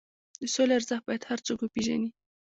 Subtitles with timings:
[0.39, 2.09] د سولې ارزښت باید هر څوک وپېژني.